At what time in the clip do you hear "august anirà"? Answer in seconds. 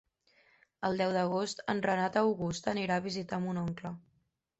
2.21-2.97